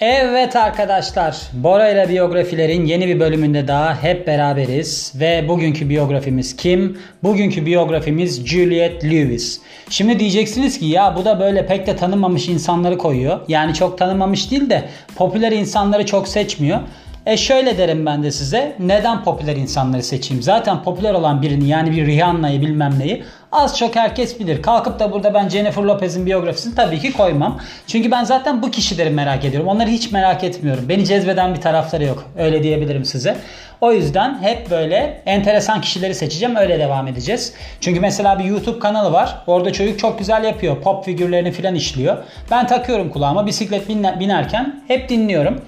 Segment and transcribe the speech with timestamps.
[0.00, 6.98] Evet arkadaşlar, Bora ile biyografilerin yeni bir bölümünde daha hep beraberiz ve bugünkü biyografimiz kim?
[7.22, 9.60] Bugünkü biyografimiz Juliette Lewis.
[9.90, 13.40] Şimdi diyeceksiniz ki ya bu da böyle pek de tanınmamış insanları koyuyor.
[13.48, 14.84] Yani çok tanınmamış değil de
[15.16, 16.80] popüler insanları çok seçmiyor.
[17.26, 18.76] E şöyle derim ben de size.
[18.78, 20.42] Neden popüler insanları seçeyim?
[20.42, 24.62] Zaten popüler olan birini yani bir Rihanna'yı bilmem neyi az çok herkes bilir.
[24.62, 27.60] Kalkıp da burada ben Jennifer Lopez'in biyografisini tabii ki koymam.
[27.86, 29.68] Çünkü ben zaten bu kişileri merak ediyorum.
[29.68, 30.88] Onları hiç merak etmiyorum.
[30.88, 32.24] Beni cezbeden bir tarafları yok.
[32.38, 33.36] Öyle diyebilirim size.
[33.80, 36.56] O yüzden hep böyle enteresan kişileri seçeceğim.
[36.56, 37.54] Öyle devam edeceğiz.
[37.80, 39.42] Çünkü mesela bir YouTube kanalı var.
[39.46, 40.82] Orada çocuk çok güzel yapıyor.
[40.82, 42.16] Pop figürlerini falan işliyor.
[42.50, 43.88] Ben takıyorum kulağıma bisiklet
[44.20, 45.60] binerken hep dinliyorum.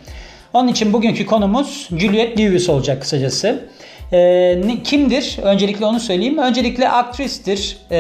[0.53, 3.69] Onun için bugünkü konumuz Juliette Lewis olacak kısacası.
[4.13, 5.39] E, kimdir?
[5.43, 6.39] Öncelikle onu söyleyeyim.
[6.39, 7.77] Öncelikle aktristir.
[7.91, 7.99] E,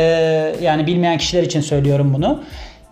[0.62, 2.42] yani bilmeyen kişiler için söylüyorum bunu.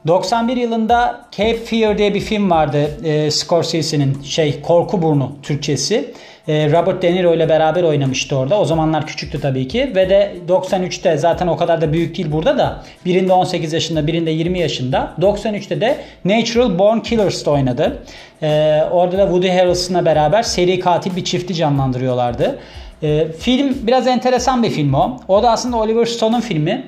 [0.06, 2.90] 91 yılında Cape Fear diye bir film vardı.
[3.04, 6.12] E, Scorsese'nin şey Korku Burnu Türkçesi.
[6.48, 8.60] E, Robert De Niro ile beraber oynamıştı orada.
[8.60, 9.92] O zamanlar küçüktü tabii ki.
[9.94, 12.82] Ve de 93'te zaten o kadar da büyük değil burada da.
[13.04, 15.14] Birinde 18 yaşında birinde 20 yaşında.
[15.20, 18.02] 93'te de Natural Born Killers'ta oynadı.
[18.42, 22.58] E, orada da Woody Harrelson'la beraber seri katil bir çifti canlandırıyorlardı.
[23.02, 25.16] E, film biraz enteresan bir film o.
[25.28, 26.84] O da aslında Oliver Stone'un filmi.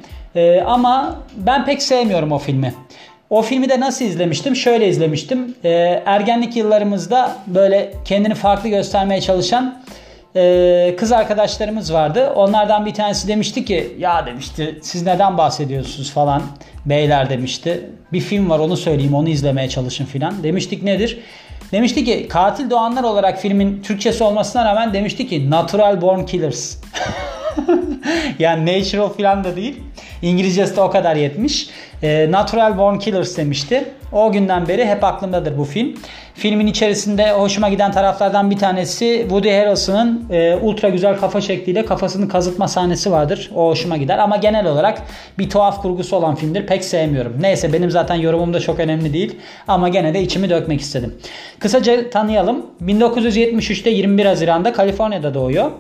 [0.67, 2.75] Ama ben pek sevmiyorum o filmi.
[3.31, 4.57] O filmi de nasıl izlemiştim?
[4.57, 5.55] Şöyle izlemiştim.
[5.65, 5.71] E,
[6.07, 9.83] ergenlik yıllarımızda böyle kendini farklı göstermeye çalışan
[10.37, 12.33] e, kız arkadaşlarımız vardı.
[12.37, 16.43] Onlardan bir tanesi demişti ki ya demişti siz neden bahsediyorsunuz falan
[16.87, 17.91] beyler demişti.
[18.13, 20.43] Bir film var onu söyleyeyim onu izlemeye çalışın filan.
[20.43, 21.19] Demiştik nedir?
[21.73, 26.77] Demişti ki katil doğanlar olarak filmin Türkçesi olmasına rağmen demişti ki Natural Born Killers.
[28.39, 29.83] yani natural falan da değil.
[30.23, 31.69] İngilizcesi de o kadar yetmiş.
[32.03, 33.85] E, Natural Born Killers demişti.
[34.13, 35.95] O günden beri hep aklımdadır bu film.
[36.35, 42.29] Filmin içerisinde hoşuma giden taraflardan bir tanesi Woody Harrelson'ın e, ultra güzel kafa şekliyle kafasını
[42.29, 43.51] kazıtma sahnesi vardır.
[43.55, 45.03] O hoşuma gider ama genel olarak
[45.39, 46.67] bir tuhaf kurgusu olan filmdir.
[46.67, 47.37] Pek sevmiyorum.
[47.41, 49.39] Neyse benim zaten yorumum da çok önemli değil
[49.69, 51.15] ama gene de içimi dökmek istedim.
[51.59, 52.67] Kısaca tanıyalım.
[52.87, 55.71] 1973'te 21 Haziran'da Kaliforniya'da doğuyor.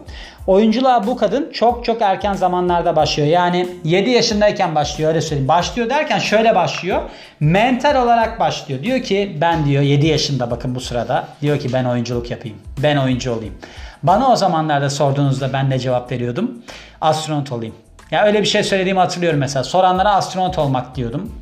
[0.48, 3.28] Oyunculuğa bu kadın çok çok erken zamanlarda başlıyor.
[3.28, 5.48] Yani 7 yaşındayken başlıyor öyle söyleyeyim.
[5.48, 7.02] Başlıyor derken şöyle başlıyor.
[7.40, 8.82] Mental olarak başlıyor.
[8.82, 11.28] Diyor ki ben diyor 7 yaşında bakın bu sırada.
[11.42, 12.56] Diyor ki ben oyunculuk yapayım.
[12.82, 13.54] Ben oyuncu olayım.
[14.02, 16.62] Bana o zamanlarda sorduğunuzda ben ne cevap veriyordum?
[17.00, 17.74] Astronot olayım.
[18.10, 19.64] Ya öyle bir şey söylediğimi hatırlıyorum mesela.
[19.64, 21.32] Soranlara astronot olmak diyordum.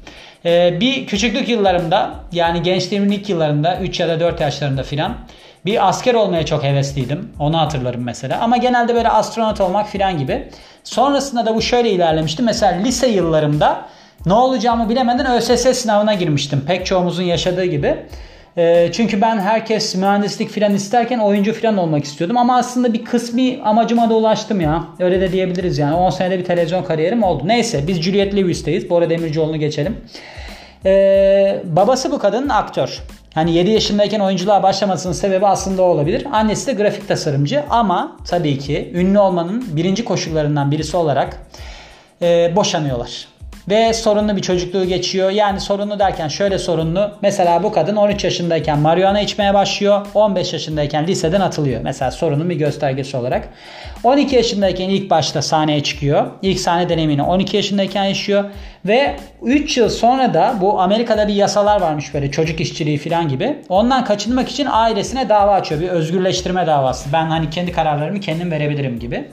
[0.45, 5.15] Ee, bir küçüklük yıllarımda yani gençliğimin ilk yıllarında 3 ya da 4 yaşlarında filan
[5.67, 7.33] bir asker olmaya çok hevesliydim.
[7.39, 8.39] Onu hatırlarım mesela.
[8.41, 10.49] Ama genelde böyle astronot olmak filan gibi.
[10.85, 12.43] Sonrasında da bu şöyle ilerlemişti.
[12.43, 13.85] Mesela lise yıllarımda
[14.27, 16.63] ne olacağımı bilemeden ÖSS sınavına girmiştim.
[16.67, 17.97] Pek çoğumuzun yaşadığı gibi.
[18.59, 22.37] Ee, çünkü ben herkes mühendislik filan isterken oyuncu filan olmak istiyordum.
[22.37, 24.85] Ama aslında bir kısmi amacıma da ulaştım ya.
[24.99, 25.95] Öyle de diyebiliriz yani.
[25.95, 27.43] 10 senede bir televizyon kariyerim oldu.
[27.47, 28.91] Neyse biz Juliette Lewis'teyiz.
[28.91, 29.97] Bora Demircioğlu'nu geçelim.
[30.85, 33.03] Ee, babası bu kadının aktör.
[33.35, 36.27] Hani 7 yaşındayken oyunculuğa başlamasının sebebi aslında o olabilir.
[36.33, 41.41] Annesi de grafik tasarımcı ama tabii ki ünlü olmanın birinci koşullarından birisi olarak
[42.23, 43.36] e, boşanıyorlar.
[43.69, 45.31] Ve sorunlu bir çocukluğu geçiyor.
[45.31, 47.11] Yani sorunlu derken şöyle sorunlu.
[47.23, 50.07] Mesela bu kadın 13 yaşındayken marihuana içmeye başlıyor.
[50.15, 51.81] 15 yaşındayken liseden atılıyor.
[51.83, 53.49] Mesela sorunun bir göstergesi olarak.
[54.05, 56.27] 12 yaşındayken ilk başta sahneye çıkıyor.
[56.43, 58.45] İlk sahne deneyimini 12 yaşındayken yaşıyor.
[58.85, 63.59] Ve 3 yıl sonra da bu Amerika'da bir yasalar varmış böyle çocuk işçiliği falan gibi.
[63.69, 65.81] Ondan kaçınmak için ailesine dava açıyor.
[65.81, 67.09] Bir özgürleştirme davası.
[67.13, 69.25] Ben hani kendi kararlarımı kendim verebilirim gibi.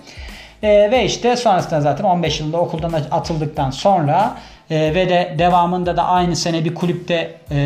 [0.63, 4.38] E, ve işte sonrasında zaten 15 yılında okuldan atıldıktan sonra
[4.69, 7.57] e, ve de devamında da aynı sene bir kulüpte e,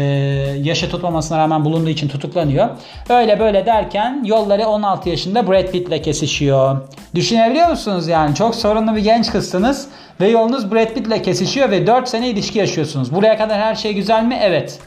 [0.63, 2.69] yaşa tutmamasına rağmen bulunduğu için tutuklanıyor.
[3.09, 6.77] Öyle böyle derken yolları 16 yaşında Brad Pitt'le kesişiyor.
[7.15, 8.35] Düşünebiliyor musunuz yani?
[8.35, 9.87] Çok sorunlu bir genç kızsınız
[10.21, 13.15] ve yolunuz Brad Pitt'le kesişiyor ve 4 sene ilişki yaşıyorsunuz.
[13.15, 14.39] Buraya kadar her şey güzel mi?
[14.41, 14.79] Evet.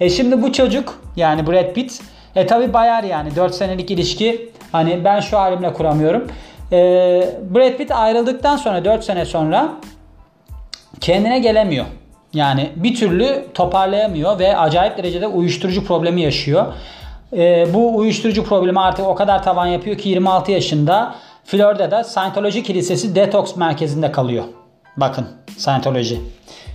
[0.00, 2.00] E şimdi bu çocuk yani Brad Pitt
[2.34, 6.28] e tabi bayar yani 4 senelik ilişki hani ben şu halimle kuramıyorum.
[6.72, 6.76] E,
[7.54, 9.68] Brad Pitt ayrıldıktan sonra 4 sene sonra
[11.00, 11.86] kendine gelemiyor.
[12.34, 16.66] Yani bir türlü toparlayamıyor ve acayip derecede uyuşturucu problemi yaşıyor.
[17.32, 21.14] E, bu uyuşturucu problemi artık o kadar tavan yapıyor ki 26 yaşında
[21.44, 24.44] Florida'da Scientology Kilisesi Detox merkezinde kalıyor.
[24.96, 25.26] Bakın
[25.56, 26.14] Scientology.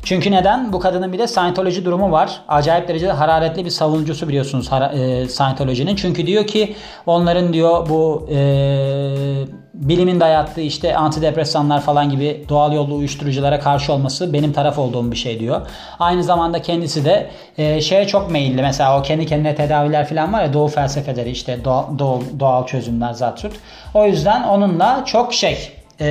[0.04, 0.74] Çünkü neden?
[0.74, 2.42] Bu kadının bir de Scientology durumu var.
[2.48, 5.96] Acayip derecede hararetli bir savunucusu biliyorsunuz e, Scientology'nin.
[5.96, 6.76] Çünkü diyor ki
[7.06, 8.38] onların diyor bu e,
[9.74, 15.18] bilimin dayattığı işte antidepresanlar falan gibi doğal yollu uyuşturuculara karşı olması benim taraf olduğum bir
[15.18, 15.62] şey diyor.
[16.00, 18.62] Aynı zamanda kendisi de e, şeye çok meyilli.
[18.62, 23.52] Mesela o kendi kendine tedaviler falan var ya doğu felsefeleri işte doğal, doğal, çözümler zaten.
[23.94, 26.08] O yüzden onunla çok şey e,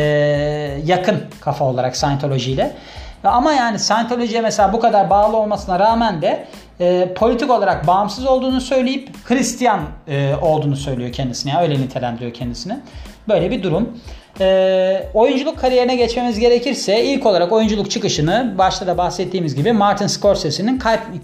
[0.86, 2.76] yakın kafa olarak Scientology ile.
[3.24, 6.46] Ama yani Scientology'ye mesela bu kadar bağlı olmasına rağmen de
[6.80, 11.52] e, politik olarak bağımsız olduğunu söyleyip Hristiyan e, olduğunu söylüyor kendisine.
[11.52, 12.78] Yani öyle nitelendiriyor kendisini.
[13.28, 13.98] Böyle bir durum.
[14.40, 20.78] E, oyunculuk kariyerine geçmemiz gerekirse ilk olarak oyunculuk çıkışını başta da bahsettiğimiz gibi Martin Scorsese'nin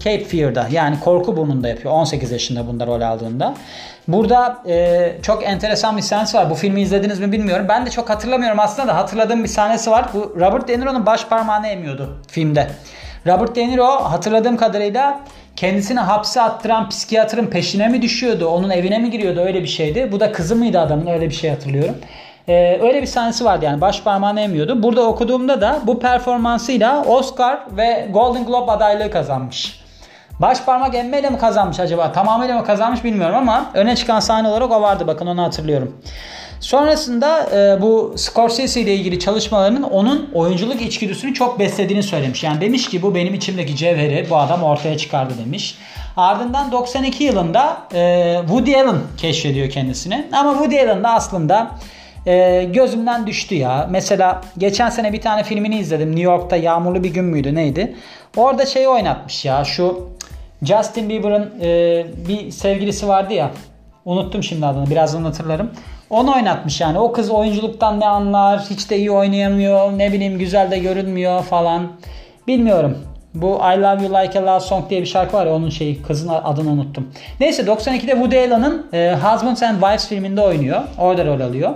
[0.04, 1.94] Cape Fear'da yani Korku Burnu'nda yapıyor.
[1.94, 3.54] 18 yaşında bunda rol aldığında.
[4.08, 6.50] Burada e, çok enteresan bir sahnesi var.
[6.50, 7.66] Bu filmi izlediniz mi bilmiyorum.
[7.68, 10.06] Ben de çok hatırlamıyorum aslında da hatırladığım bir sahnesi var.
[10.14, 12.66] Bu Robert De Niro'nun baş parmağını emiyordu filmde.
[13.26, 15.20] Robert De Niro hatırladığım kadarıyla
[15.56, 18.46] kendisini hapse attıran psikiyatrın peşine mi düşüyordu?
[18.48, 19.40] Onun evine mi giriyordu?
[19.40, 20.08] Öyle bir şeydi.
[20.12, 21.06] Bu da kızı mıydı adamın?
[21.06, 21.94] Öyle bir şey hatırlıyorum.
[22.48, 24.82] Ee, öyle bir sahnesi vardı yani baş parmağını emiyordu.
[24.82, 29.85] Burada okuduğumda da bu performansıyla Oscar ve Golden Globe adaylığı kazanmış.
[30.40, 32.12] Baş parmak emmeyle mi kazanmış acaba?
[32.12, 35.06] Tamamıyla mı kazanmış bilmiyorum ama öne çıkan sahne olarak o vardı.
[35.06, 35.96] Bakın onu hatırlıyorum.
[36.60, 42.44] Sonrasında e, bu Scorsese ile ilgili çalışmalarının onun oyunculuk içgüdüsünü çok beslediğini söylemiş.
[42.44, 45.78] Yani demiş ki bu benim içimdeki cevheri bu adam ortaya çıkardı demiş.
[46.16, 50.28] Ardından 92 yılında e, Woody Allen keşfediyor kendisini.
[50.32, 51.70] Ama Woody Allen da aslında
[52.26, 53.86] e, gözümden düştü ya.
[53.90, 56.08] Mesela geçen sene bir tane filmini izledim.
[56.08, 57.96] New York'ta yağmurlu bir gün müydü neydi?
[58.36, 60.08] Orada şeyi oynatmış ya şu
[60.62, 63.50] Justin Bieber'ın e, bir sevgilisi vardı ya.
[64.04, 64.90] Unuttum şimdi adını.
[64.90, 65.70] Birazdan hatırlarım.
[66.10, 66.98] Onu oynatmış yani.
[66.98, 68.60] O kız oyunculuktan ne anlar?
[68.70, 69.98] Hiç de iyi oynayamıyor.
[69.98, 71.92] Ne bileyim güzel de görünmüyor falan.
[72.46, 72.98] Bilmiyorum.
[73.34, 76.02] Bu I Love You Like a Love Song diye bir şarkı var ya onun şeyi
[76.02, 77.12] kızın adını unuttum.
[77.40, 80.82] Neyse 92'de Woody Allen'ın e, Husbands and Wives filminde oynuyor.
[80.98, 81.74] Orada rol alıyor.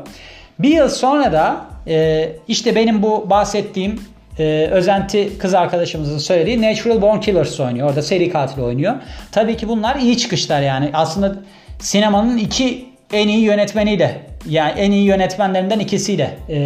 [0.63, 4.01] Bir yıl sonra da e, işte benim bu bahsettiğim
[4.39, 7.89] e, özenti kız arkadaşımızın söylediği Natural Born Killers oynuyor.
[7.89, 8.95] Orada seri katil oynuyor.
[9.33, 10.91] Tabii ki bunlar iyi çıkışlar yani.
[10.93, 11.35] Aslında
[11.79, 16.57] sinemanın iki en iyi yönetmeniyle yani en iyi yönetmenlerinden ikisiyle e,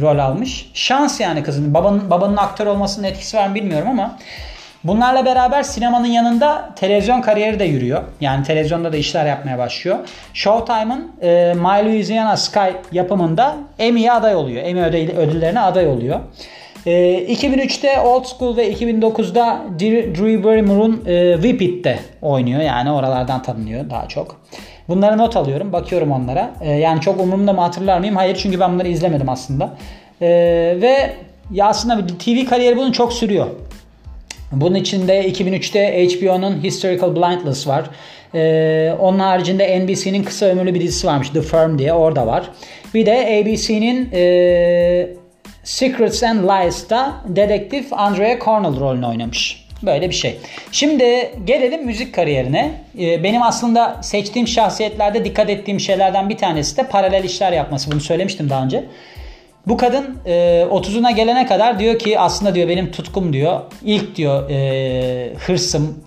[0.00, 0.70] rol almış.
[0.74, 1.74] Şans yani kızın.
[1.74, 4.18] Babanın, babanın aktör olmasının etkisi var mı bilmiyorum ama
[4.88, 8.02] Bunlarla beraber sinemanın yanında televizyon kariyeri de yürüyor.
[8.20, 9.98] Yani televizyonda da işler yapmaya başlıyor.
[10.34, 14.62] Showtime'ın e, My Louisiana Sky yapımında Emmy'ye aday oluyor.
[14.64, 14.82] Emmy
[15.16, 16.20] ödüllerine aday oluyor.
[16.86, 16.92] E,
[17.24, 22.60] 2003'te Old School ve 2009'da Drew Barrymore'un e, Whip oynuyor.
[22.60, 24.40] Yani oralardan tanınıyor daha çok.
[24.88, 25.72] Bunları not alıyorum.
[25.72, 26.50] Bakıyorum onlara.
[26.60, 28.16] E, yani çok umurumda mı hatırlar mıyım?
[28.16, 29.70] Hayır çünkü ben bunları izlemedim aslında.
[30.20, 30.28] E,
[30.80, 31.14] ve
[31.50, 33.46] ya aslında TV kariyeri bunun çok sürüyor.
[34.52, 37.84] Bunun içinde 2003'te HBO'nun Historical Blindness var.
[38.34, 42.50] Ee, onun haricinde NBC'nin kısa ömürlü bir dizisi varmış The Firm diye orada var.
[42.94, 45.08] Bir de ABC'nin e,
[45.64, 49.68] Secrets and Lies'ta dedektif Andrea Cornell rolünü oynamış.
[49.82, 50.38] Böyle bir şey.
[50.72, 52.70] Şimdi gelelim müzik kariyerine.
[53.00, 57.92] Ee, benim aslında seçtiğim şahsiyetlerde dikkat ettiğim şeylerden bir tanesi de paralel işler yapması.
[57.92, 58.84] Bunu söylemiştim daha önce.
[59.68, 60.32] Bu kadın e,
[60.70, 63.60] 30'una gelene kadar diyor ki aslında diyor benim tutkum diyor.
[63.84, 66.04] İlk diyor e, hırsım,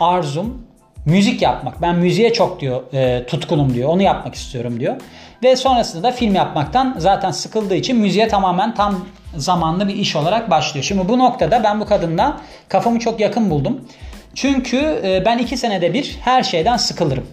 [0.00, 0.66] arzum
[1.06, 1.82] müzik yapmak.
[1.82, 3.88] Ben müziğe çok diyor e, tutkunum diyor.
[3.88, 4.96] Onu yapmak istiyorum diyor.
[5.42, 9.04] Ve sonrasında da film yapmaktan zaten sıkıldığı için müziğe tamamen tam
[9.36, 10.84] zamanlı bir iş olarak başlıyor.
[10.84, 13.88] Şimdi bu noktada ben bu kadınla kafamı çok yakın buldum.
[14.34, 17.26] Çünkü e, ben iki senede bir her şeyden sıkılırım.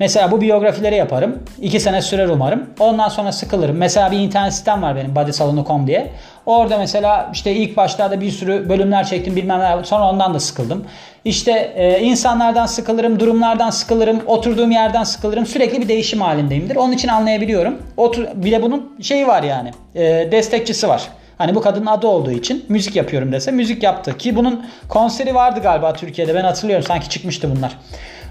[0.00, 1.38] Mesela bu biyografileri yaparım.
[1.60, 2.70] 2 sene sürer umarım.
[2.80, 3.76] Ondan sonra sıkılırım.
[3.76, 6.10] Mesela bir internet sitem var benim bodysalonu.com diye.
[6.46, 9.84] Orada mesela işte ilk başlarda bir sürü bölümler çektim bilmem ne.
[9.84, 10.84] Sonra ondan da sıkıldım.
[11.24, 15.46] İşte e, insanlardan sıkılırım, durumlardan sıkılırım, oturduğum yerden sıkılırım.
[15.46, 16.76] Sürekli bir değişim halindeyimdir.
[16.76, 17.82] Onun için anlayabiliyorum.
[17.96, 19.70] Otur, bir de bunun şeyi var yani.
[19.94, 21.08] E, destekçisi var.
[21.38, 24.18] Hani bu kadının adı olduğu için müzik yapıyorum dese müzik yaptı.
[24.18, 26.34] Ki bunun konseri vardı galiba Türkiye'de.
[26.34, 27.78] Ben hatırlıyorum sanki çıkmıştı bunlar.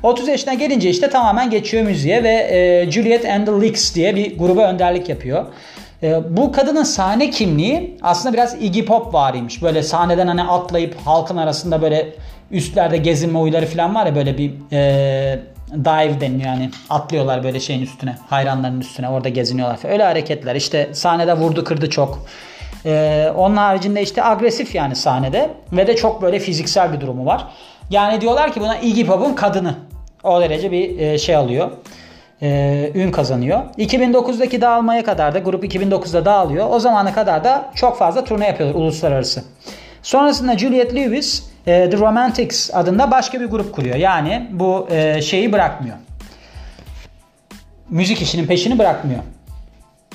[0.06, 4.38] 30 yaşına gelince işte tamamen geçiyor müziğe ve e, Juliet and the Licks diye bir
[4.38, 5.46] gruba önderlik yapıyor.
[6.04, 9.62] E, bu kadının sahne kimliği aslında biraz Iggy Pop varıymış.
[9.62, 12.08] Böyle sahneden hani atlayıp halkın arasında böyle
[12.52, 15.40] üstlerde gezinme oyları falan var ya böyle bir e,
[15.72, 19.94] dive deniyor yani atlıyorlar böyle şeyin üstüne hayranların üstüne orada geziniyorlar falan.
[19.94, 22.26] öyle hareketler işte sahnede vurdu kırdı çok
[22.86, 27.48] ee, onun haricinde işte agresif yani sahnede ve de çok böyle fiziksel bir durumu var.
[27.90, 29.76] Yani diyorlar ki buna Iggy Pop'un kadını.
[30.26, 31.72] O derece bir e, şey alıyor.
[32.42, 33.62] e, ün kazanıyor.
[33.78, 36.68] 2009'daki dağılmaya kadar da grup 2009'da dağılıyor.
[36.70, 39.44] O zamana kadar da çok fazla turne yapıyorlar uluslararası.
[40.04, 43.96] Sonrasında Juliet Lewis e, The Romantics adında başka bir grup kuruyor.
[43.96, 44.88] Yani bu
[45.22, 45.96] şeyi bırakmıyor.
[47.90, 49.20] Müzik işinin peşini bırakmıyor.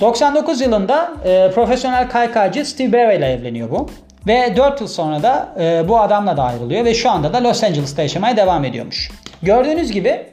[0.00, 1.12] 99 yılında
[1.54, 3.90] profesyonel kaykaycı Steve Barry ile evleniyor bu.
[4.26, 5.48] Ve 4 yıl sonra da
[5.88, 9.10] bu adamla da ayrılıyor ve şu anda da Los Angeles'ta yaşamaya devam ediyormuş.
[9.42, 10.26] Gördüğünüz gibi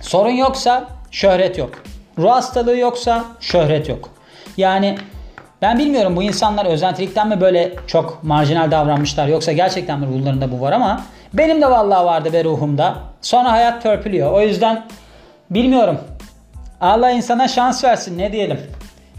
[0.00, 1.70] sorun yoksa şöhret yok.
[2.18, 4.10] Ruh hastalığı yoksa şöhret yok.
[4.56, 4.98] Yani
[5.62, 10.60] ben bilmiyorum bu insanlar özentilikten mi böyle çok marjinal davranmışlar yoksa gerçekten mi ruhlarında bu
[10.60, 11.02] var ama
[11.34, 12.94] benim de vallahi vardı ve ruhumda.
[13.22, 14.32] Sonra hayat törpülüyor.
[14.32, 14.86] O yüzden
[15.50, 15.98] bilmiyorum.
[16.80, 18.60] Allah insana şans versin ne diyelim.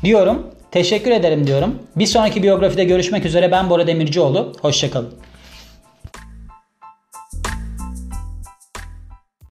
[0.04, 0.48] Diyorum.
[0.72, 1.80] Teşekkür ederim diyorum.
[1.96, 3.52] Bir sonraki biyografide görüşmek üzere.
[3.52, 4.54] Ben Bora Demircioğlu.
[4.62, 5.14] Hoşçakalın.